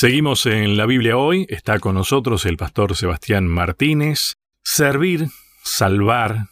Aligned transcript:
Seguimos 0.00 0.46
en 0.46 0.76
la 0.76 0.86
Biblia 0.86 1.16
hoy, 1.16 1.44
está 1.48 1.80
con 1.80 1.96
nosotros 1.96 2.46
el 2.46 2.56
pastor 2.56 2.94
Sebastián 2.94 3.48
Martínez. 3.48 4.34
Servir, 4.62 5.26
salvar, 5.64 6.46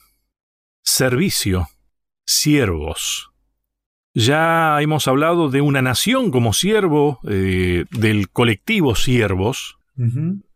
servicio, 0.82 1.68
siervos. 2.25 3.30
Ya 4.14 4.82
hemos 4.82 5.07
hablado 5.07 5.48
de 5.48 5.61
una 5.61 5.80
nación 5.80 6.32
como 6.32 6.53
siervo, 6.54 7.21
eh, 7.29 7.85
del 7.93 8.30
colectivo 8.30 8.96
siervos. 8.96 9.76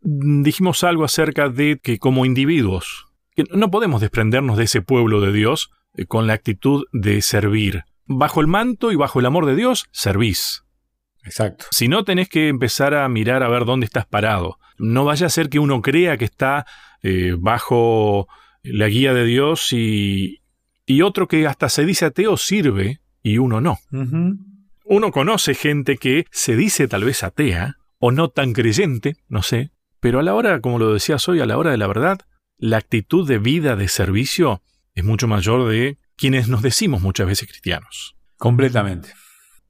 Dijimos 0.01 0.83
algo 0.83 1.05
acerca 1.05 1.47
de 1.47 1.79
que 1.81 1.97
como 1.97 2.25
individuos, 2.25 3.07
que 3.37 3.45
no 3.53 3.71
podemos 3.71 4.01
desprendernos 4.01 4.57
de 4.57 4.65
ese 4.65 4.81
pueblo 4.81 5.21
de 5.21 5.31
Dios 5.31 5.71
eh, 5.93 6.07
con 6.07 6.27
la 6.27 6.33
actitud 6.33 6.83
de 6.91 7.21
servir. 7.21 7.85
Bajo 8.05 8.41
el 8.41 8.47
manto 8.47 8.91
y 8.91 8.97
bajo 8.97 9.21
el 9.21 9.27
amor 9.27 9.45
de 9.45 9.55
Dios, 9.55 9.85
servís. 9.93 10.65
Exacto. 11.23 11.65
Si 11.71 11.87
no, 11.87 12.03
tenés 12.03 12.29
que 12.29 12.47
empezar 12.47 12.93
a 12.93 13.07
mirar 13.09 13.43
a 13.43 13.49
ver 13.49 13.65
dónde 13.65 13.85
estás 13.85 14.05
parado. 14.05 14.57
No 14.77 15.05
vaya 15.05 15.27
a 15.27 15.29
ser 15.29 15.49
que 15.49 15.59
uno 15.59 15.81
crea 15.81 16.17
que 16.17 16.25
está 16.25 16.65
eh, 17.03 17.35
bajo 17.37 18.27
la 18.63 18.87
guía 18.87 19.13
de 19.13 19.25
Dios 19.25 19.71
y, 19.71 20.41
y, 20.85 21.01
otro 21.01 21.27
que 21.27 21.47
hasta 21.47 21.69
se 21.69 21.85
dice 21.85 22.05
ateo 22.05 22.37
sirve 22.37 23.01
y 23.23 23.37
uno 23.37 23.61
no. 23.61 23.79
Uno 24.85 25.11
conoce 25.11 25.53
gente 25.53 25.97
que 25.97 26.25
se 26.31 26.55
dice 26.55 26.87
tal 26.87 27.03
vez 27.03 27.23
atea 27.23 27.77
o 27.99 28.11
no 28.11 28.29
tan 28.29 28.53
creyente, 28.53 29.15
no 29.29 29.43
sé, 29.43 29.71
pero 29.99 30.19
a 30.19 30.23
la 30.23 30.33
hora, 30.33 30.59
como 30.59 30.79
lo 30.79 30.93
decías 30.93 31.27
hoy, 31.29 31.39
a 31.39 31.45
la 31.45 31.57
hora 31.57 31.71
de 31.71 31.77
la 31.77 31.87
verdad, 31.87 32.19
la 32.57 32.77
actitud 32.77 33.27
de 33.27 33.37
vida 33.37 33.75
de 33.75 33.87
servicio 33.87 34.61
es 34.95 35.03
mucho 35.03 35.27
mayor 35.27 35.69
de 35.69 35.97
quienes 36.15 36.47
nos 36.47 36.61
decimos 36.61 37.01
muchas 37.01 37.27
veces 37.27 37.47
cristianos. 37.47 38.15
Completamente 38.37 39.13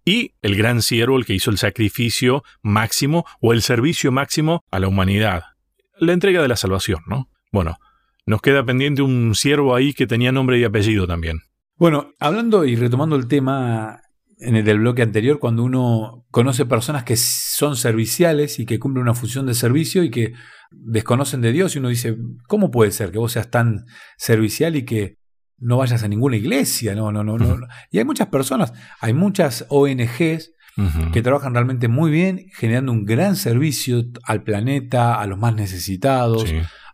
y 0.06 0.34
el 0.42 0.56
gran 0.56 0.82
siervo, 0.82 1.18
el 1.18 1.26
que 1.26 1.34
hizo 1.34 1.52
el 1.52 1.58
sacrificio 1.58 2.44
máximo 2.62 3.26
o 3.40 3.54
el 3.54 3.62
servicio 3.62 4.12
máximo 4.12 4.64
a 4.72 4.80
la 4.80 4.88
humanidad. 4.88 5.44
La 6.00 6.14
entrega 6.14 6.42
de 6.42 6.48
la 6.48 6.56
salvación, 6.56 7.02
¿no? 7.08 7.30
Bueno, 7.52 7.78
nos 8.26 8.42
queda 8.42 8.66
pendiente 8.66 9.02
un 9.02 9.36
siervo 9.36 9.76
ahí 9.76 9.94
que 9.94 10.08
tenía 10.08 10.32
nombre 10.32 10.60
y 10.60 10.64
apellido 10.64 11.08
también. 11.08 11.42
Bueno, 11.76 12.12
hablando 12.20 12.66
y 12.66 12.76
retomando 12.76 13.16
el 13.16 13.28
tema 13.28 14.02
en 14.40 14.56
el 14.56 14.66
del 14.66 14.80
bloque 14.80 15.04
anterior, 15.04 15.40
cuando 15.40 15.64
uno 15.64 16.26
conoce 16.32 16.66
personas 16.66 17.04
que 17.04 17.16
son 17.16 17.76
serviciales 17.76 18.60
y 18.60 18.66
que 18.66 18.80
cumplen 18.80 19.04
una 19.04 19.14
función 19.14 19.46
de 19.46 19.54
servicio 19.54 20.04
y 20.04 20.10
que 20.10 20.34
desconocen 20.72 21.42
de 21.42 21.52
Dios 21.52 21.76
y 21.76 21.80
uno 21.80 21.90
dice, 21.90 22.18
¿cómo 22.48 22.72
puede 22.72 22.92
ser 22.92 23.12
que 23.12 23.20
vos 23.20 23.34
seas 23.34 23.52
tan 23.52 23.86
servicial 24.18 24.76
y 24.76 24.86
que 24.86 25.18
no 25.62 25.78
vayas 25.78 26.04
a 26.04 26.08
ninguna 26.08 26.36
iglesia, 26.36 26.96
no, 26.96 27.12
no, 27.12 27.24
no, 27.24 27.38
no. 27.38 27.68
Y 27.92 28.00
hay 28.00 28.06
muchas 28.06 28.28
personas, 28.28 28.74
hay 29.00 29.14
muchas 29.14 29.66
ONGs 29.70 30.52
que 31.14 31.22
trabajan 31.22 31.54
realmente 31.54 31.88
muy 31.88 32.12
bien, 32.12 32.48
generando 32.56 32.92
un 32.92 33.06
gran 33.06 33.36
servicio 33.36 34.04
al 34.24 34.44
planeta, 34.44 35.16
a 35.16 35.28
los 35.28 35.38
más 35.38 35.54
necesitados, 35.54 36.46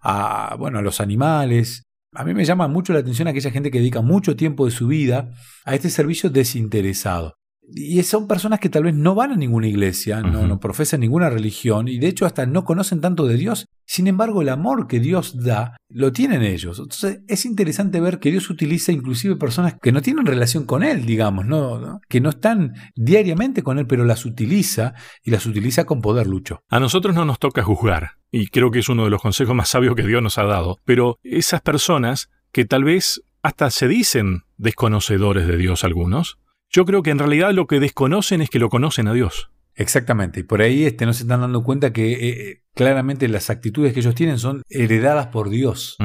a, 0.02 0.56
bueno, 0.60 0.80
a 0.80 0.82
los 0.82 1.00
animales. 1.00 1.84
A 2.14 2.26
mí 2.26 2.34
me 2.34 2.44
llama 2.44 2.68
mucho 2.68 2.94
la 2.94 3.00
atención 3.00 3.28
aquella 3.28 3.52
gente 3.52 3.72
que 3.72 3.80
dedica 3.80 4.02
mucho 4.02 4.36
tiempo 4.36 4.66
de 4.66 4.72
su 4.72 4.88
vida 4.88 5.30
a 5.64 5.76
este 5.76 5.90
servicio 5.90 6.30
desinteresado. 6.30 7.36
Y 7.70 8.02
son 8.04 8.28
personas 8.28 8.60
que 8.60 8.70
tal 8.70 8.84
vez 8.84 8.96
no 8.96 9.14
van 9.14 9.32
a 9.32 9.36
ninguna 9.36 9.68
iglesia, 9.68 10.22
no, 10.22 10.48
no, 10.48 10.60
profesan 10.60 11.02
ninguna 11.02 11.30
religión 11.30 11.90
y 11.90 12.00
de 12.00 12.08
hecho 12.08 12.26
hasta 12.26 12.46
no 12.46 12.64
conocen 12.64 13.02
tanto 13.02 13.28
de 13.28 13.36
Dios. 13.36 13.66
Sin 13.86 14.08
embargo, 14.08 14.42
el 14.42 14.50
amor 14.50 14.88
que 14.88 15.00
Dios 15.00 15.44
da 15.44 15.76
lo 15.90 16.12
tienen 16.14 16.44
ellos. 16.44 16.80
Entonces 16.80 17.22
es 17.28 17.46
interesante 17.46 18.00
ver 18.00 18.20
que 18.20 18.32
Dios 18.32 18.50
utiliza 18.50 18.94
inclusive 18.94 19.36
personas 19.36 19.76
que 19.82 19.92
no 19.92 20.02
tienen 20.02 20.26
relación 20.26 20.66
con 20.66 20.84
Él, 20.84 21.06
digamos, 21.06 21.46
¿no? 21.46 22.00
que 22.08 22.22
no 22.22 22.30
están 22.30 22.74
diariamente 22.96 23.64
con 23.64 23.80
Él, 23.80 23.88
pero 23.88 24.06
las 24.06 24.26
utiliza 24.26 24.94
y 25.24 25.32
las 25.32 25.46
utiliza 25.46 25.86
con 25.86 26.02
poder, 26.02 26.28
Lucho. 26.28 26.62
A 26.70 26.80
nosotros 26.80 27.16
no 27.16 27.26
nos 27.26 27.40
toca 27.40 27.64
juzgar 27.64 28.12
y 28.32 28.48
creo 28.48 28.72
que 28.72 28.80
es 28.80 28.90
uno 28.90 29.04
de 29.04 29.10
los 29.10 29.22
consejos 29.22 29.56
más 29.56 29.70
sabios 29.70 29.96
que 29.96 30.08
Dios 30.08 30.24
nos 30.24 30.38
ha 30.38 30.44
dado. 30.44 30.78
Pero 30.86 31.18
esas 31.24 31.62
personas 31.62 32.30
que 32.52 32.66
tal 32.66 32.86
vez 32.86 33.22
hasta 33.42 33.70
se 33.72 33.88
dicen 33.88 34.44
desconocedores 34.58 35.48
de 35.48 35.58
Dios 35.58 35.84
algunos, 35.84 36.38
yo 36.70 36.86
creo 36.86 37.04
que 37.04 37.12
en 37.12 37.20
realidad 37.20 37.52
lo 37.54 37.68
que 37.68 37.80
desconocen 37.80 38.42
es 38.42 38.50
que 38.50 38.60
lo 38.60 38.70
conocen 38.70 39.08
a 39.08 39.14
Dios. 39.14 39.52
Exactamente, 39.76 40.40
y 40.40 40.44
por 40.44 40.62
ahí 40.62 40.86
este, 40.86 41.06
no 41.06 41.14
se 41.14 41.24
están 41.24 41.42
dando 41.42 41.64
cuenta 41.64 41.94
que 41.94 42.14
eh, 42.14 42.18
eh, 42.30 42.64
claramente 42.74 43.28
las 43.28 43.52
actitudes 43.52 43.94
que 43.94 44.00
ellos 44.00 44.16
tienen 44.16 44.40
son 44.40 44.64
heredadas 44.70 45.28
por 45.28 45.50
Dios. 45.50 45.98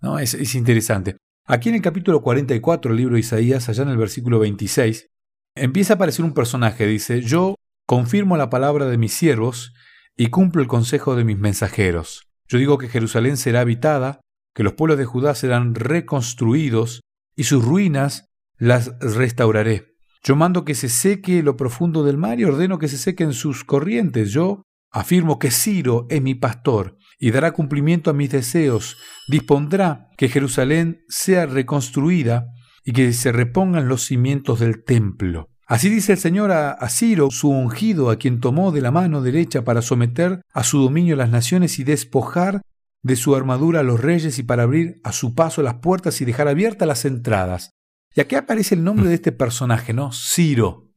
¿no? 0.00 0.18
Es, 0.18 0.34
es, 0.34 0.56
interesante. 0.56 1.16
Aquí 1.46 1.68
en 1.68 1.76
el 1.76 1.82
capítulo 1.82 2.20
44 2.20 2.90
del 2.90 2.98
libro 2.98 3.14
de 3.14 3.20
Isaías, 3.20 3.68
allá 3.68 3.84
en 3.84 3.90
el 3.90 3.96
versículo 3.96 4.40
26, 4.40 5.06
empieza 5.54 5.94
a 5.94 5.96
aparecer 5.96 6.24
un 6.24 6.34
personaje, 6.34 6.86
dice, 6.86 7.22
yo 7.22 7.54
confirmo 7.86 8.36
la 8.36 8.50
palabra 8.50 8.86
de 8.86 8.98
mis 8.98 9.14
siervos 9.14 9.72
y 10.16 10.26
cumplo 10.26 10.60
el 10.60 10.68
consejo 10.68 11.14
de 11.14 11.24
mis 11.24 11.38
mensajeros. 11.38 12.28
Yo 12.48 12.58
digo 12.58 12.78
que 12.78 12.88
Jerusalén 12.88 13.36
será 13.36 13.60
habitada, 13.60 14.20
que 14.54 14.64
los 14.64 14.72
pueblos 14.72 14.98
de 14.98 15.04
Judá 15.04 15.34
serán 15.36 15.76
reconstruidos 15.76 17.02
y 17.36 17.44
sus 17.44 17.64
ruinas 17.64 18.26
las 18.60 18.92
restauraré. 19.00 19.96
Yo 20.22 20.36
mando 20.36 20.64
que 20.64 20.74
se 20.74 20.88
seque 20.88 21.42
lo 21.42 21.56
profundo 21.56 22.04
del 22.04 22.18
mar 22.18 22.38
y 22.38 22.44
ordeno 22.44 22.78
que 22.78 22.88
se 22.88 22.98
sequen 22.98 23.32
sus 23.32 23.64
corrientes. 23.64 24.30
Yo 24.30 24.62
afirmo 24.92 25.38
que 25.38 25.50
Ciro 25.50 26.06
es 26.10 26.22
mi 26.22 26.34
pastor 26.34 26.98
y 27.18 27.30
dará 27.30 27.52
cumplimiento 27.52 28.10
a 28.10 28.14
mis 28.14 28.30
deseos. 28.30 28.98
Dispondrá 29.28 30.08
que 30.18 30.28
Jerusalén 30.28 31.02
sea 31.08 31.46
reconstruida 31.46 32.46
y 32.84 32.92
que 32.92 33.12
se 33.14 33.32
repongan 33.32 33.88
los 33.88 34.04
cimientos 34.04 34.60
del 34.60 34.84
templo. 34.84 35.48
Así 35.66 35.88
dice 35.88 36.12
el 36.12 36.18
Señor 36.18 36.50
a, 36.50 36.76
Ciro, 36.88 37.28
su 37.30 37.48
ungido, 37.48 38.10
a 38.10 38.16
quien 38.16 38.40
tomó 38.40 38.72
de 38.72 38.80
la 38.82 38.90
mano 38.90 39.22
derecha 39.22 39.64
para 39.64 39.82
someter 39.82 40.42
a 40.52 40.64
su 40.64 40.82
dominio 40.82 41.16
las 41.16 41.30
naciones 41.30 41.78
y 41.78 41.84
despojar 41.84 42.60
de 43.02 43.16
su 43.16 43.34
armadura 43.36 43.80
a 43.80 43.84
los 43.84 44.00
reyes 44.00 44.38
y 44.38 44.42
para 44.42 44.64
abrir 44.64 45.00
a 45.04 45.12
su 45.12 45.34
paso 45.34 45.62
las 45.62 45.74
puertas 45.74 46.20
y 46.20 46.24
dejar 46.24 46.48
abiertas 46.48 46.88
las 46.88 47.04
entradas. 47.04 47.70
Y 48.14 48.20
aquí 48.20 48.34
aparece 48.34 48.74
el 48.74 48.84
nombre 48.84 49.08
de 49.08 49.14
este 49.14 49.32
personaje, 49.32 49.92
¿no? 49.92 50.10
Ciro. 50.12 50.88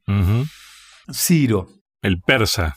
Ciro. 1.12 1.68
El 2.02 2.22
persa. 2.22 2.76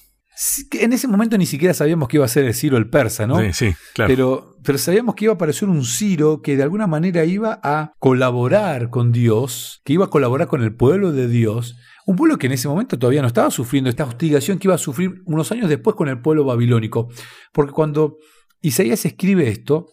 En 0.72 0.92
ese 0.92 1.08
momento 1.08 1.38
ni 1.38 1.46
siquiera 1.46 1.72
sabíamos 1.72 2.08
que 2.08 2.18
iba 2.18 2.26
a 2.26 2.28
ser 2.28 2.44
el 2.44 2.52
Ciro 2.52 2.76
el 2.76 2.90
persa, 2.90 3.26
¿no? 3.26 3.40
Sí, 3.40 3.52
sí, 3.54 3.74
claro. 3.94 4.10
Pero, 4.10 4.56
pero 4.62 4.76
sabíamos 4.76 5.14
que 5.14 5.24
iba 5.24 5.32
a 5.32 5.36
aparecer 5.36 5.68
un 5.68 5.82
Ciro 5.84 6.42
que 6.42 6.56
de 6.56 6.62
alguna 6.62 6.86
manera 6.86 7.24
iba 7.24 7.58
a 7.62 7.94
colaborar 7.98 8.90
con 8.90 9.12
Dios, 9.12 9.80
que 9.84 9.94
iba 9.94 10.04
a 10.04 10.10
colaborar 10.10 10.46
con 10.46 10.62
el 10.62 10.74
pueblo 10.74 11.12
de 11.12 11.28
Dios. 11.28 11.76
Un 12.04 12.16
pueblo 12.16 12.36
que 12.36 12.48
en 12.48 12.52
ese 12.52 12.68
momento 12.68 12.98
todavía 12.98 13.22
no 13.22 13.28
estaba 13.28 13.50
sufriendo 13.50 13.88
esta 13.88 14.04
hostigación 14.04 14.58
que 14.58 14.68
iba 14.68 14.74
a 14.74 14.78
sufrir 14.78 15.22
unos 15.24 15.50
años 15.52 15.70
después 15.70 15.96
con 15.96 16.08
el 16.08 16.20
pueblo 16.20 16.44
babilónico. 16.44 17.08
Porque 17.52 17.72
cuando 17.72 18.18
Isaías 18.60 19.06
escribe 19.06 19.48
esto, 19.48 19.86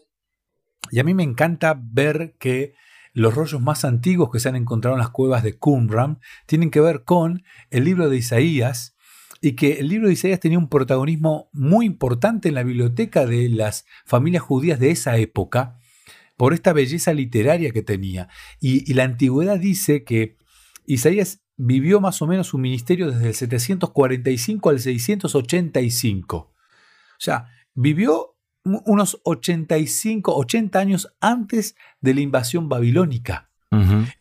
y 0.92 1.00
a 1.00 1.06
mí 1.06 1.14
me 1.14 1.24
encanta 1.24 1.80
ver 1.81 2.36
que 2.38 2.74
los 3.13 3.35
rollos 3.35 3.62
más 3.62 3.85
antiguos 3.85 4.29
que 4.31 4.40
se 4.40 4.50
han 4.50 4.56
encontrado 4.56 4.96
en 4.96 5.01
las 5.01 5.12
cuevas 5.12 5.44
de 5.44 5.57
Qumran 5.57 6.19
tienen 6.46 6.72
que 6.72 6.81
ver 6.81 7.03
con 7.03 7.44
el 7.69 7.85
libro 7.85 8.09
de 8.09 8.18
Isaías 8.18 8.96
y 9.40 9.53
que 9.53 9.74
el 9.74 9.90
libro 9.90 10.07
de 10.07 10.13
Isaías 10.13 10.40
tenía 10.40 10.57
un 10.57 10.69
protagonismo 10.69 11.50
muy 11.51 11.85
importante 11.85 12.50
en 12.50 12.56
la 12.56 12.63
biblioteca 12.63 13.25
de 13.25 13.50
las 13.50 13.85
familias 14.06 14.41
judías 14.41 14.79
de 14.79 14.91
esa 14.91 15.18
época 15.18 15.78
por 16.38 16.53
esta 16.53 16.74
belleza 16.74 17.13
literaria 17.13 17.72
que 17.72 17.84
tenía. 17.84 18.29
Y, 18.59 18.94
la 18.94 19.03
antigüedad 19.03 19.59
dice 19.59 20.03
que 20.03 20.38
Isaías 20.85 21.44
vivió 21.57 22.00
más 22.00 22.22
o 22.22 22.28
menos 22.28 22.47
su 22.47 22.57
ministerio 22.57 23.12
desde 23.12 23.28
el 23.28 23.35
745 23.35 24.69
al 24.69 24.80
685. 24.80 26.38
O 26.38 26.53
sea, 27.19 27.50
vivió 27.74 28.32
unos 28.63 29.19
85, 29.24 30.35
80 30.35 30.79
años 30.79 31.13
antes 31.19 31.75
de 32.01 32.13
la 32.13 32.22
invasión 32.22 32.69
babilónica. 32.69 33.50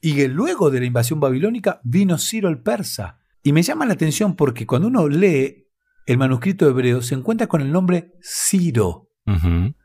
Y 0.01 0.15
que 0.15 0.29
luego 0.29 0.71
de 0.71 0.81
la 0.81 0.87
invasión 0.87 1.21
babilónica 1.21 1.81
vino 1.85 2.17
Ciro 2.17 2.49
el 2.49 2.63
persa. 2.63 3.19
Y 3.43 3.53
me 3.53 3.63
llama 3.63 3.85
la 3.85 3.93
atención 3.93 4.35
porque 4.35 4.67
cuando 4.67 4.89
uno 4.89 5.09
lee 5.09 5.69
el 6.07 6.19
manuscrito 6.19 6.69
hebreo 6.69 7.03
se 7.03 7.15
encuentra 7.15 7.47
con 7.47 7.61
el 7.61 7.71
nombre 7.71 8.15
Ciro. 8.23 9.11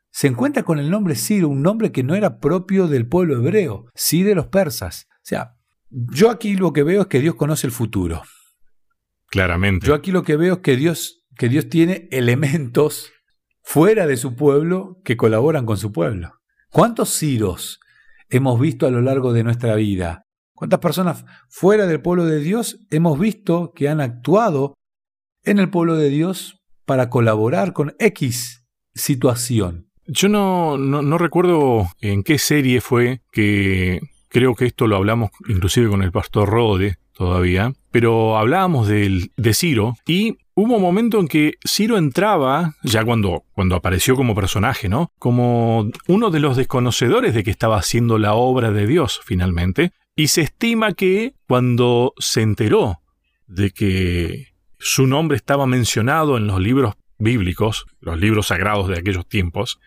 Se 0.10 0.28
encuentra 0.28 0.64
con 0.64 0.80
el 0.80 0.90
nombre 0.90 1.16
Ciro, 1.16 1.50
un 1.50 1.62
nombre 1.62 1.92
que 1.92 2.04
no 2.04 2.16
era 2.16 2.40
propio 2.40 2.88
del 2.88 3.08
pueblo 3.08 3.36
hebreo, 3.36 3.86
sí 3.94 4.24
de 4.24 4.36
los 4.36 4.48
persas. 4.48 5.08
O 5.10 5.24
sea, 5.24 5.58
yo 5.90 6.30
aquí 6.30 6.56
lo 6.56 6.74
que 6.74 6.84
veo 6.84 7.02
es 7.02 7.08
que 7.08 7.20
Dios 7.20 7.36
conoce 7.36 7.68
el 7.68 7.74
futuro. 7.74 8.24
Claramente. 9.28 9.86
Yo 9.86 9.94
aquí 9.94 10.12
lo 10.12 10.24
que 10.24 10.38
veo 10.38 10.56
es 10.56 10.60
que 10.62 10.78
Dios, 10.78 11.26
que 11.38 11.50
Dios 11.50 11.70
tiene 11.70 12.08
elementos 12.12 13.12
fuera 13.70 14.08
de 14.08 14.16
su 14.16 14.34
pueblo 14.34 15.02
que 15.04 15.18
colaboran 15.18 15.66
con 15.66 15.76
su 15.76 15.92
pueblo. 15.92 16.40
¿Cuántos 16.72 17.10
Ciros 17.10 17.82
hemos 18.30 18.58
visto 18.62 18.88
a 18.88 18.92
lo 18.92 19.02
largo 19.02 19.34
de 19.34 19.44
nuestra 19.44 19.76
vida? 19.76 20.24
¿Cuántas 20.56 20.80
personas 20.80 21.26
fuera 21.50 21.86
del 21.86 22.02
pueblo 22.02 22.26
de 22.26 22.40
Dios 22.40 22.80
hemos 22.92 23.20
visto 23.20 23.74
que 23.76 23.90
han 23.90 24.00
actuado 24.00 24.74
en 25.44 25.60
el 25.60 25.70
pueblo 25.70 25.98
de 25.98 26.08
Dios 26.10 26.62
para 26.86 27.10
colaborar 27.10 27.74
con 27.74 27.94
X 28.00 28.66
situación? 28.96 29.90
Yo 30.06 30.30
no, 30.30 30.78
no, 30.78 31.18
recuerdo 31.18 31.90
en 32.00 32.24
qué 32.24 32.38
serie 32.38 32.80
fue 32.80 33.20
que 33.34 34.00
creo 34.30 34.56
que 34.56 34.66
esto 34.66 34.88
lo 34.88 34.96
hablamos 34.96 35.32
inclusive 35.50 35.90
con 35.90 36.04
el 36.04 36.14
pastor 36.14 36.48
Rode 36.48 37.00
todavía, 37.12 37.74
pero 37.92 38.38
hablábamos 38.38 38.88
del, 38.88 39.34
de 39.36 39.54
Ciro 39.54 39.96
y 40.06 40.38
hubo 40.58 40.78
un 40.78 40.82
momento 40.82 41.20
en 41.20 41.28
que 41.28 41.54
Ciro 41.64 42.00
entraba, 42.00 42.74
ya 42.82 43.06
cuando, 43.06 43.44
cuando 43.54 43.76
apareció 43.76 44.16
como 44.16 44.34
personaje, 44.34 44.90
¿no? 44.90 45.12
Como 45.20 45.92
uno 46.08 46.32
de 46.32 46.40
los 46.40 46.58
desconocedores 46.58 47.36
de 47.36 47.44
que 47.44 47.52
estaba 47.52 47.78
haciendo 47.78 48.18
la 48.18 48.34
obra 48.34 48.72
de 48.72 48.88
Dios 48.88 49.22
finalmente, 49.24 49.92
y 50.16 50.30
se 50.30 50.42
estima 50.42 50.94
que 50.94 51.36
cuando 51.48 52.14
se 52.18 52.42
enteró 52.42 53.02
de 53.46 53.70
que 53.70 54.48
su 54.80 55.06
nombre 55.06 55.38
estaba 55.38 55.68
mencionado 55.68 56.38
en 56.38 56.48
los 56.48 56.60
libros 56.60 56.96
bíblicos, 57.20 57.86
los 58.00 58.20
libros 58.20 58.48
sagrados 58.48 58.88
de 58.88 58.98
aquellos 58.98 59.28
tiempos, 59.28 59.80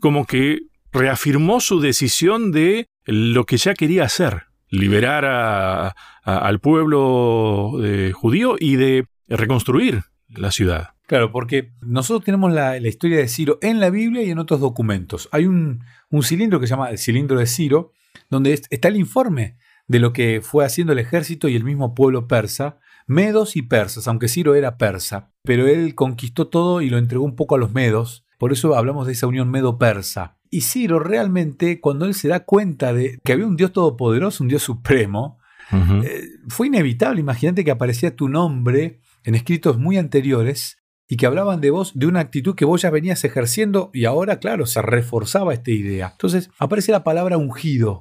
como 0.00 0.26
que 0.26 0.58
reafirmó 0.92 1.60
su 1.60 1.80
decisión 1.80 2.52
de 2.52 2.88
lo 3.06 3.46
que 3.46 3.56
ya 3.56 3.72
quería 3.72 4.04
hacer, 4.04 4.48
liberar 4.68 5.94
al 6.24 6.60
pueblo 6.60 7.82
eh, 7.82 8.12
judío 8.12 8.56
y 8.60 8.76
de 8.76 9.06
reconstruir 9.28 10.02
la 10.28 10.50
ciudad. 10.50 10.90
Claro, 11.06 11.32
porque 11.32 11.72
nosotros 11.80 12.24
tenemos 12.24 12.52
la, 12.52 12.76
historia 12.78 13.18
de 13.18 13.28
Ciro 13.28 13.58
en 13.60 13.78
la 13.78 13.90
Biblia 13.90 14.22
y 14.22 14.30
en 14.30 14.38
otros 14.38 14.60
documentos. 14.60 15.28
Hay 15.32 15.46
un, 15.46 15.82
cilindro 16.22 16.60
que 16.60 16.66
se 16.66 16.70
llama 16.70 16.90
el 16.90 16.98
cilindro 16.98 17.38
de 17.38 17.46
Ciro, 17.46 17.92
donde 18.30 18.52
está 18.70 18.88
el 18.88 18.96
informe 18.96 19.56
de 19.86 19.98
lo 19.98 20.12
que 20.12 20.40
fue 20.42 20.64
haciendo 20.64 20.92
el 20.92 20.98
ejército 20.98 21.48
y 21.48 21.56
el 21.56 21.64
mismo 21.64 21.94
pueblo 21.94 22.26
persa, 22.26 22.78
medos 23.06 23.54
y 23.56 23.62
persas, 23.62 24.08
aunque 24.08 24.28
Ciro 24.28 24.54
era 24.54 24.78
persa, 24.78 25.30
pero 25.42 25.66
él 25.66 25.94
conquistó 25.94 26.48
todo 26.48 26.80
y 26.80 26.88
lo 26.88 26.96
entregó 26.96 27.24
un 27.24 27.36
poco 27.36 27.54
a 27.54 27.58
los 27.58 27.74
medos, 27.74 28.24
por 28.38 28.52
eso 28.52 28.74
hablamos 28.74 29.06
de 29.06 29.12
esa 29.12 29.26
unión 29.26 29.50
medo-persa. 29.50 30.38
Y 30.48 30.62
Ciro 30.62 31.00
realmente, 31.00 31.80
cuando 31.80 32.06
él 32.06 32.14
se 32.14 32.28
da 32.28 32.40
cuenta 32.40 32.94
de 32.94 33.18
que 33.22 33.32
había 33.32 33.46
un 33.46 33.56
Dios 33.56 33.72
todopoderoso, 33.72 34.42
un 34.42 34.48
Dios 34.48 34.62
supremo, 34.62 35.38
eh, 35.72 36.28
fue 36.48 36.68
inevitable, 36.68 37.20
imagínate 37.20 37.64
que 37.64 37.70
aparecía 37.70 38.14
tu 38.14 38.28
nombre 38.28 39.00
en 39.24 39.34
escritos 39.34 39.78
muy 39.78 39.96
anteriores 39.96 40.78
y 41.08 41.16
que 41.16 41.26
hablaban 41.26 41.60
de 41.60 41.70
vos, 41.70 41.92
de 41.94 42.06
una 42.06 42.20
actitud 42.20 42.54
que 42.54 42.64
vos 42.64 42.82
ya 42.82 42.90
venías 42.90 43.24
ejerciendo 43.24 43.90
y 43.92 44.04
ahora, 44.04 44.38
claro, 44.38 44.66
se 44.66 44.80
reforzaba 44.80 45.52
esta 45.52 45.70
idea. 45.70 46.10
Entonces 46.12 46.50
aparece 46.58 46.92
la 46.92 47.04
palabra 47.04 47.36
ungido. 47.36 48.00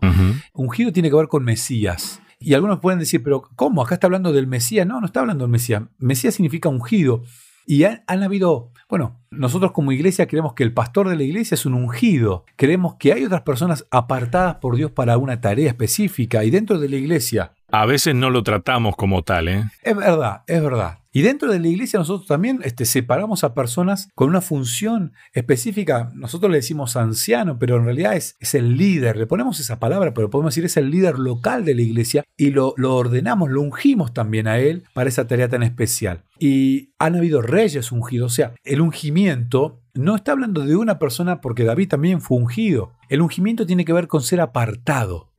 Ungido 0.53 0.91
tiene 0.91 1.09
que 1.09 1.15
ver 1.15 1.27
con 1.27 1.43
Mesías. 1.43 2.21
Y 2.39 2.53
algunos 2.53 2.79
pueden 2.79 2.99
decir, 2.99 3.23
pero 3.23 3.43
¿cómo? 3.55 3.81
Acá 3.81 3.95
está 3.95 4.07
hablando 4.07 4.33
del 4.33 4.47
Mesías. 4.47 4.85
No, 4.85 4.99
no 4.99 5.05
está 5.05 5.21
hablando 5.21 5.45
del 5.45 5.51
Mesías. 5.51 5.83
Mesías 5.97 6.35
significa 6.35 6.69
ungido. 6.69 7.23
Y 7.65 7.85
han, 7.85 8.03
han, 8.07 8.23
habido, 8.23 8.71
bueno, 8.89 9.21
nosotros 9.31 9.71
como 9.71 9.93
iglesia 9.93 10.27
creemos 10.27 10.53
que 10.53 10.63
el 10.63 10.73
pastor 10.73 11.07
de 11.07 11.15
la 11.15 11.23
iglesia 11.23 11.55
es 11.55 11.65
un 11.65 11.73
ungido. 11.73 12.43
Creemos 12.57 12.95
que 12.95 13.13
hay 13.13 13.23
otras 13.23 13.41
personas 13.41 13.87
apartadas 13.91 14.55
por 14.55 14.75
Dios 14.75 14.91
para 14.91 15.17
una 15.17 15.39
tarea 15.39 15.69
específica. 15.69 16.43
Y 16.43 16.49
dentro 16.49 16.79
de 16.79 16.89
la 16.89 16.97
iglesia 16.97 17.53
a 17.73 17.87
veces 17.87 18.13
no 18.13 18.29
lo 18.29 18.43
tratamos 18.43 18.95
como 18.95 19.23
tal, 19.23 19.47
¿eh? 19.47 19.63
Es 19.81 19.95
verdad, 19.95 20.43
es 20.45 20.61
verdad. 20.61 20.99
Y 21.15 21.21
dentro 21.21 21.51
de 21.51 21.59
la 21.59 21.67
iglesia 21.67 21.99
nosotros 21.99 22.27
también 22.27 22.59
este, 22.63 22.85
separamos 22.85 23.43
a 23.43 23.53
personas 23.53 24.09
con 24.15 24.29
una 24.29 24.41
función 24.41 25.13
específica. 25.31 26.11
Nosotros 26.15 26.51
le 26.51 26.57
decimos 26.57 26.95
anciano, 26.95 27.59
pero 27.59 27.77
en 27.77 27.85
realidad 27.85 28.15
es, 28.15 28.35
es 28.39 28.55
el 28.55 28.77
líder. 28.77 29.15
Le 29.15 29.27
ponemos 29.27 29.59
esa 29.59 29.79
palabra, 29.79 30.15
pero 30.15 30.31
podemos 30.31 30.55
decir 30.55 30.65
es 30.65 30.75
el 30.75 30.89
líder 30.89 31.19
local 31.19 31.65
de 31.65 31.75
la 31.75 31.83
iglesia 31.83 32.23
y 32.35 32.49
lo, 32.49 32.73
lo 32.77 32.95
ordenamos, 32.95 33.51
lo 33.51 33.61
ungimos 33.61 34.11
también 34.11 34.47
a 34.47 34.57
él 34.57 34.85
para 34.95 35.07
esa 35.07 35.27
tarea 35.27 35.47
tan 35.47 35.61
especial. 35.61 36.23
Y 36.39 36.93
han 36.97 37.15
habido 37.15 37.43
reyes 37.43 37.91
ungidos. 37.91 38.31
O 38.31 38.35
sea, 38.35 38.55
el 38.63 38.81
ungimiento 38.81 39.83
no 39.93 40.15
está 40.15 40.31
hablando 40.31 40.65
de 40.65 40.75
una 40.75 40.97
persona 40.97 41.41
porque 41.41 41.63
David 41.63 41.89
también 41.89 42.21
fue 42.21 42.37
ungido. 42.37 42.93
El 43.07 43.21
ungimiento 43.21 43.67
tiene 43.67 43.85
que 43.85 43.93
ver 43.93 44.07
con 44.07 44.23
ser 44.23 44.41
apartado. 44.41 45.29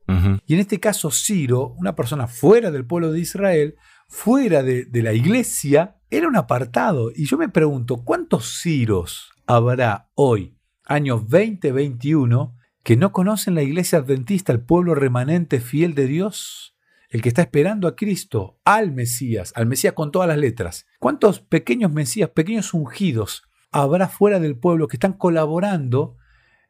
Y 0.45 0.53
en 0.53 0.59
este 0.59 0.79
caso, 0.79 1.09
Ciro, 1.09 1.73
una 1.79 1.95
persona 1.95 2.27
fuera 2.27 2.69
del 2.69 2.85
pueblo 2.85 3.11
de 3.11 3.19
Israel, 3.19 3.75
fuera 4.07 4.63
de, 4.63 4.87
la 4.93 5.13
iglesia, 5.13 5.97
era 6.09 6.27
un 6.27 6.35
apartado. 6.35 7.11
Y 7.15 7.25
yo 7.25 7.37
me 7.37 7.49
pregunto, 7.49 8.03
¿cuántos 8.03 8.61
Ciros 8.61 9.31
habrá 9.45 10.09
hoy, 10.15 10.57
año 10.85 11.15
2021, 11.17 12.55
que 12.83 12.97
no 12.97 13.11
conocen 13.11 13.55
la 13.55 13.63
iglesia 13.63 13.99
adventista, 13.99 14.51
el 14.51 14.61
pueblo 14.61 14.95
remanente 14.95 15.59
fiel 15.59 15.95
de 15.95 16.07
Dios? 16.07 16.75
El 17.09 17.21
que 17.21 17.29
está 17.29 17.41
esperando 17.41 17.87
a 17.87 17.95
Cristo, 17.95 18.59
al 18.65 18.91
Mesías, 18.91 19.53
al 19.55 19.67
Mesías 19.67 19.93
con 19.93 20.11
todas 20.11 20.27
las 20.27 20.37
letras. 20.37 20.85
¿Cuántos 20.99 21.39
pequeños 21.39 21.91
Mesías, 21.91 22.29
pequeños 22.31 22.73
ungidos, 22.73 23.43
habrá 23.71 24.07
fuera 24.07 24.39
del 24.39 24.57
pueblo 24.57 24.87
que 24.87 24.97
están 24.97 25.13
colaborando 25.13 26.17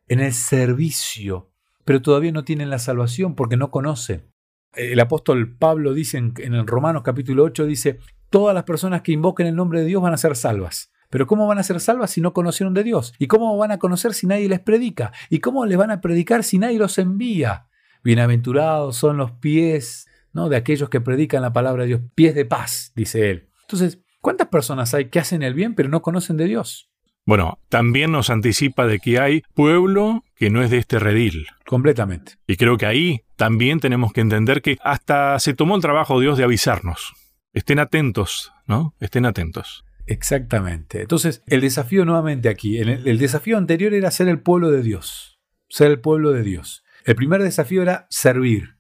en 0.08 0.20
el 0.20 0.34
servicio 0.34 1.52
pero 1.86 2.02
todavía 2.02 2.32
no 2.32 2.44
tienen 2.44 2.70
la 2.70 2.80
salvación 2.80 3.36
porque 3.36 3.56
no 3.56 3.72
conocen. 3.72 4.34
El 4.76 5.00
apóstol 5.00 5.56
Pablo 5.58 5.94
dice 5.94 6.18
en, 6.18 6.34
el 6.38 6.68
Romanos 6.68 7.04
capítulo 7.04 7.44
8, 7.44 7.66
dice, 7.66 8.00
todas 8.30 8.54
las 8.54 8.64
personas 8.64 9.02
que 9.02 9.14
invoquen 9.14 9.48
el 9.48 9.56
nombre 9.56 9.80
de 9.80 9.86
Dios 9.86 10.02
van 10.02 10.14
a 10.14 10.18
ser 10.18 10.36
salvas. 10.36 10.92
Pero 11.10 11.28
¿cómo 11.28 11.48
van 11.48 11.60
a 11.60 11.64
ser 11.64 11.80
salvas 11.80 12.12
si 12.12 12.22
no 12.22 12.34
conocieron 12.34 12.74
de 12.74 12.84
Dios? 12.84 13.14
¿Y 13.20 13.28
cómo 13.28 13.56
van 13.58 13.72
a 13.72 13.80
conocer 13.80 14.14
si 14.14 14.28
nadie 14.28 14.50
les 14.50 14.60
predica? 14.60 15.14
¿Y 15.30 15.40
cómo 15.40 15.66
les 15.66 15.78
van 15.78 15.92
a 15.92 16.02
predicar 16.02 16.44
si 16.44 16.58
nadie 16.58 16.78
los 16.78 16.98
envía? 16.98 17.68
Bienaventurados 18.04 18.98
son 18.98 19.18
los 19.18 19.32
pies 19.32 20.08
¿no? 20.34 20.50
de 20.50 20.58
aquellos 20.58 20.90
que 20.90 21.02
predican 21.02 21.42
la 21.42 21.54
palabra 21.54 21.84
de 21.84 21.88
Dios, 21.88 22.02
pies 22.14 22.36
de 22.36 22.46
paz, 22.46 22.92
dice 22.96 23.32
él. 23.32 23.50
Entonces, 23.62 24.02
¿cuántas 24.20 24.48
personas 24.50 24.94
hay 24.94 25.10
que 25.10 25.20
hacen 25.20 25.42
el 25.42 25.54
bien 25.54 25.76
pero 25.76 25.90
no 25.90 26.02
conocen 26.02 26.38
de 26.38 26.46
Dios? 26.46 26.92
Bueno, 27.28 27.58
también 27.70 28.12
nos 28.12 28.30
anticipa 28.30 28.86
de 28.86 29.00
que 29.00 29.20
hay 29.20 29.42
pueblo 29.56 30.24
que 30.36 30.52
no 30.52 30.62
es 30.62 30.70
de 30.70 30.78
este 30.78 31.00
redil. 31.00 31.48
Completamente. 31.66 32.34
Y 32.46 32.56
creo 32.56 32.78
que 32.78 32.86
ahí 32.86 33.24
también 33.36 33.80
tenemos 33.80 34.14
que 34.14 34.22
entender 34.22 34.62
que 34.62 34.78
hasta 34.84 35.40
se 35.40 35.56
tomó 35.56 35.76
el 35.76 35.82
trabajo 35.82 36.20
Dios 36.20 36.38
de 36.38 36.44
avisarnos. 36.44 37.14
Estén 37.52 37.80
atentos, 37.80 38.54
¿no? 38.68 38.94
Estén 39.00 39.26
atentos. 39.26 39.86
Exactamente. 40.06 41.02
Entonces, 41.02 41.42
el 41.48 41.62
desafío 41.62 42.06
nuevamente 42.06 42.48
aquí, 42.48 42.78
el, 42.78 42.90
el 42.90 43.18
desafío 43.18 43.58
anterior 43.58 43.96
era 43.96 44.12
ser 44.12 44.28
el 44.28 44.40
pueblo 44.40 44.70
de 44.70 44.84
Dios, 44.84 45.40
ser 45.68 45.90
el 45.90 46.02
pueblo 46.02 46.32
de 46.32 46.44
Dios. 46.44 46.84
El 47.06 47.16
primer 47.16 47.42
desafío 47.42 47.82
era 47.82 48.06
servir, 48.12 48.78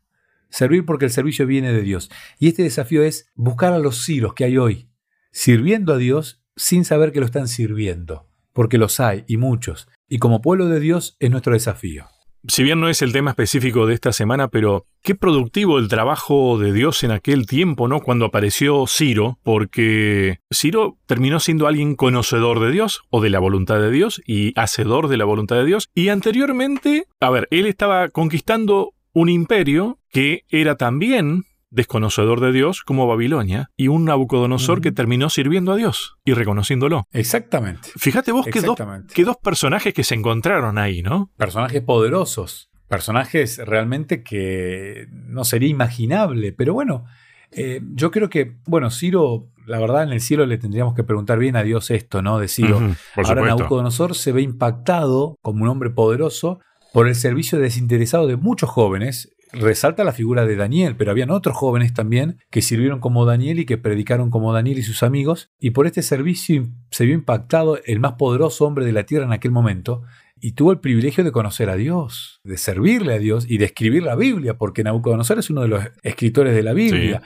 servir 0.50 0.86
porque 0.86 1.06
el 1.06 1.12
servicio 1.12 1.48
viene 1.48 1.74
de 1.74 1.81
Dios. 1.81 2.12
Y 2.38 2.50
este 2.50 2.62
desafío 2.62 3.01
es 3.01 3.31
buscar 3.33 3.74
a 3.74 3.80
los 3.80 4.06
ciros 4.06 4.36
que 4.36 4.45
hay 4.45 4.59
hoy, 4.59 4.91
sirviendo 5.31 5.94
a 5.94 5.98
Dios 5.98 6.44
sin 6.56 6.86
saber 6.86 7.12
que 7.12 7.21
lo 7.21 7.25
están 7.25 7.48
sirviendo 7.48 8.30
porque 8.55 8.79
los 8.79 8.99
hay 8.99 9.23
y 9.27 9.37
muchos, 9.37 9.87
y 10.09 10.17
como 10.17 10.41
pueblo 10.41 10.67
de 10.67 10.79
Dios 10.79 11.17
es 11.19 11.29
nuestro 11.29 11.53
desafío. 11.53 12.07
Si 12.47 12.61
bien 12.61 12.79
no 12.79 12.89
es 12.89 13.01
el 13.01 13.11
tema 13.11 13.31
específico 13.31 13.87
de 13.87 13.95
esta 13.95 14.13
semana, 14.13 14.49
pero 14.49 14.85
qué 15.01 15.15
productivo 15.15 15.79
el 15.79 15.88
trabajo 15.88 16.59
de 16.59 16.74
Dios 16.74 17.03
en 17.03 17.09
aquel 17.09 17.47
tiempo, 17.47 17.88
¿no? 17.88 18.01
Cuando 18.01 18.25
apareció 18.25 18.85
Ciro, 18.88 19.39
porque 19.41 20.38
Ciro 20.53 21.00
terminó 21.07 21.39
siendo 21.39 21.65
alguien 21.65 21.95
conocedor 21.95 22.59
de 22.59 22.71
Dios 22.71 23.01
o 23.09 23.19
de 23.19 23.31
la 23.31 23.39
voluntad 23.39 23.79
de 23.79 23.89
Dios 23.89 24.21
y 24.27 24.53
hacedor 24.59 25.07
de 25.07 25.17
la 25.17 25.25
voluntad 25.25 25.55
de 25.55 25.65
Dios. 25.65 25.89
Y 25.95 26.09
anteriormente, 26.09 27.07
a 27.19 27.31
ver, 27.31 27.47
él 27.50 27.65
estaba 27.65 28.09
conquistando 28.09 28.93
un 29.12 29.29
imperio 29.29 29.97
que 30.12 30.43
era 30.50 30.75
también 30.75 31.45
desconocedor 31.75 32.39
de 32.39 32.51
Dios 32.51 32.82
como 32.82 33.08
Babilonia, 33.08 33.70
y 33.77 33.89
un 33.89 34.05
Nabucodonosor 34.05 34.82
que 34.82 34.91
terminó 34.91 35.29
sirviendo 35.29 35.74
a 35.74 35.75
Dios 35.75 36.17
y 36.25 36.34
reconociéndolo. 36.34 37.03
Exactamente. 37.12 37.89
Fíjate 37.98 38.32
vos 38.32 38.46
que 38.46 38.62
dos, 38.62 38.77
dos 38.77 39.38
personajes 39.38 39.94
que 39.94 40.03
se 40.03 40.15
encontraron 40.15 40.77
ahí, 40.77 41.01
¿no? 41.01 41.29
Personajes 41.38 41.82
poderosos, 41.82 42.70
personajes 42.88 43.60
realmente 43.65 44.24
que 44.24 45.08
no 45.12 45.44
sería 45.44 45.70
imaginable, 45.70 46.53
pero 46.53 46.74
bueno, 46.74 47.05
eh, 47.51 47.82
yo 47.94 48.12
creo 48.12 48.29
que, 48.29 48.55
bueno, 48.65 48.89
Ciro, 48.89 49.48
la 49.65 49.79
verdad 49.79 50.03
en 50.03 50.10
el 50.10 50.22
cielo 50.22 50.46
le 50.46 50.58
tendríamos 50.58 50.94
que 50.94 51.03
preguntar 51.03 51.39
bien 51.39 51.55
a 51.55 51.63
Dios 51.63 51.91
esto, 51.91 52.22
¿no? 52.22 52.39
De 52.39 52.48
Ciro. 52.48 52.79
Ahora 53.15 53.46
Nabucodonosor 53.46 54.15
se 54.15 54.32
ve 54.32 54.41
impactado 54.41 55.38
como 55.41 55.63
un 55.63 55.70
hombre 55.70 55.89
poderoso 55.89 56.60
por 56.94 57.08
el 57.08 57.15
servicio 57.15 57.60
desinteresado 57.60 58.27
de 58.27 58.38
muchos 58.38 58.70
jóvenes, 58.70 59.35
resalta 59.51 60.03
la 60.03 60.11
figura 60.11 60.45
de 60.45 60.55
Daniel, 60.55 60.95
pero 60.97 61.11
habían 61.11 61.31
otros 61.31 61.55
jóvenes 61.55 61.93
también 61.93 62.39
que 62.49 62.61
sirvieron 62.61 62.99
como 62.99 63.25
Daniel 63.25 63.59
y 63.59 63.65
que 63.65 63.77
predicaron 63.77 64.29
como 64.29 64.53
Daniel 64.53 64.79
y 64.79 64.83
sus 64.83 65.03
amigos, 65.03 65.51
y 65.59 65.71
por 65.71 65.87
este 65.87 66.01
servicio 66.01 66.67
se 66.91 67.05
vio 67.05 67.15
impactado 67.15 67.79
el 67.85 67.99
más 67.99 68.13
poderoso 68.13 68.65
hombre 68.65 68.85
de 68.85 68.91
la 68.91 69.03
tierra 69.03 69.25
en 69.25 69.33
aquel 69.33 69.51
momento, 69.51 70.03
y 70.39 70.51
tuvo 70.51 70.71
el 70.71 70.79
privilegio 70.79 71.23
de 71.23 71.31
conocer 71.31 71.69
a 71.69 71.75
Dios, 71.75 72.41
de 72.43 72.57
servirle 72.57 73.13
a 73.13 73.19
Dios 73.19 73.45
y 73.49 73.57
de 73.57 73.65
escribir 73.65 74.03
la 74.03 74.15
Biblia, 74.15 74.57
porque 74.57 74.83
Nabucodonosor 74.83 75.39
es 75.39 75.49
uno 75.49 75.61
de 75.61 75.69
los 75.69 75.83
escritores 76.03 76.53
de 76.53 76.63
la 76.63 76.73
Biblia. 76.73 77.21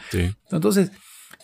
Entonces, 0.52 0.92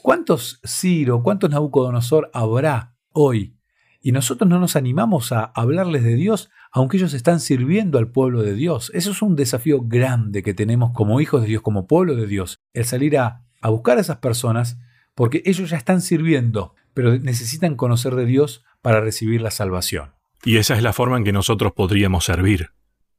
¿cuántos 0.01 0.61
Ciro, 0.65 1.23
cuántos 1.23 1.49
Nabucodonosor 1.49 2.29
habrá 2.33 2.95
hoy? 3.11 3.57
Y 4.05 4.11
nosotros 4.11 4.47
no 4.47 4.59
nos 4.59 4.75
animamos 4.75 5.31
a 5.31 5.45
hablarles 5.45 6.03
de 6.03 6.13
Dios 6.13 6.51
aunque 6.71 6.97
ellos 6.97 7.15
están 7.15 7.39
sirviendo 7.39 7.97
al 7.97 8.11
pueblo 8.11 8.43
de 8.43 8.53
Dios. 8.53 8.91
Eso 8.93 9.09
es 9.09 9.23
un 9.23 9.35
desafío 9.35 9.81
grande 9.81 10.43
que 10.43 10.53
tenemos 10.53 10.91
como 10.93 11.21
hijos 11.21 11.41
de 11.41 11.47
Dios, 11.47 11.63
como 11.63 11.87
pueblo 11.87 12.13
de 12.13 12.27
Dios, 12.27 12.59
el 12.73 12.85
salir 12.85 13.17
a, 13.17 13.41
buscar 13.63 13.97
a 13.97 14.01
esas 14.01 14.17
personas 14.17 14.77
porque 15.15 15.41
ellos 15.45 15.71
ya 15.71 15.77
están 15.77 16.01
sirviendo, 16.01 16.75
pero 16.93 17.17
necesitan 17.17 17.73
conocer 17.73 18.13
de 18.13 18.27
Dios 18.27 18.63
para 18.83 19.01
recibir 19.01 19.41
la 19.41 19.49
salvación. 19.49 20.13
Y 20.43 20.57
esa 20.57 20.75
es 20.75 20.83
la 20.83 20.93
forma 20.93 21.17
en 21.17 21.23
que 21.23 21.33
nosotros 21.33 21.73
podríamos 21.73 22.25
servir. 22.25 22.69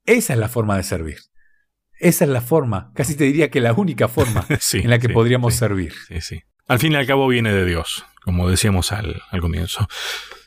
Esa 0.05 0.35
es 0.35 0.39
la 0.39 0.49
forma 0.49 0.77
de 0.77 0.85
servir. 0.85 1.19
Esa 1.99 2.27
es 2.27 2.31
la 2.31 2.43
forma, 2.43 2.93
casi 2.95 3.17
te 3.17 3.25
diría 3.25 3.51
que 3.51 3.61
la 3.61 3.73
única 3.73 4.07
forma 4.07 4.47
en 4.73 4.91
la 4.91 5.01
que 5.01 5.09
podríamos 5.09 5.57
servir. 5.57 5.95
Sí, 6.07 6.21
sí. 6.21 6.43
Al 6.69 6.79
fin 6.79 6.93
y 6.93 6.95
al 6.95 7.09
cabo 7.09 7.27
viene 7.27 7.53
de 7.53 7.65
Dios 7.65 8.05
como 8.27 8.51
decíamos 8.51 8.91
al, 8.91 9.23
comienzo. 9.41 9.87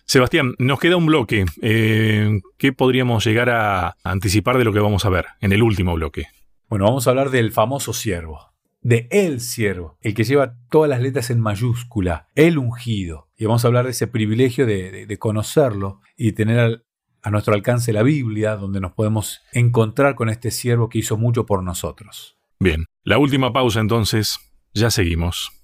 Sebastián, 0.09 0.55
nos 0.57 0.79
queda 0.79 0.97
un 0.97 1.05
bloque. 1.05 1.45
Eh, 1.61 2.41
¿Qué 2.57 2.73
podríamos 2.73 3.23
llegar 3.23 3.51
a 3.51 3.95
anticipar 4.03 4.57
de 4.57 4.63
lo 4.63 4.73
que 4.73 4.79
vamos 4.79 5.05
a 5.05 5.09
ver 5.09 5.27
en 5.39 5.53
el 5.53 5.61
último 5.61 5.93
bloque? 5.93 6.25
Bueno, 6.67 6.85
vamos 6.85 7.05
a 7.05 7.11
hablar 7.11 7.29
del 7.29 7.51
famoso 7.51 7.93
siervo, 7.93 8.51
de 8.81 9.07
el 9.11 9.39
siervo, 9.39 9.99
el 10.01 10.15
que 10.15 10.23
lleva 10.23 10.55
todas 10.71 10.89
las 10.89 10.99
letras 10.99 11.29
en 11.29 11.39
mayúscula, 11.39 12.27
el 12.33 12.57
ungido. 12.57 13.29
Y 13.37 13.45
vamos 13.45 13.63
a 13.63 13.67
hablar 13.67 13.85
de 13.85 13.91
ese 13.91 14.07
privilegio 14.07 14.65
de, 14.65 15.15
conocerlo 15.19 16.01
y 16.17 16.31
tener 16.31 16.83
a 17.21 17.29
nuestro 17.29 17.53
alcance 17.53 17.93
la 17.93 18.01
Biblia, 18.01 18.55
donde 18.55 18.79
nos 18.79 18.93
podemos 18.93 19.41
encontrar 19.53 20.15
con 20.15 20.29
este 20.29 20.49
siervo 20.49 20.89
que 20.89 20.97
hizo 20.97 21.17
mucho 21.17 21.45
por 21.45 21.61
nosotros. 21.61 22.35
Bien, 22.59 22.85
la 23.03 23.19
última 23.19 23.53
pausa 23.53 23.79
entonces, 23.79 24.39
ya 24.73 24.89
seguimos. 24.89 25.58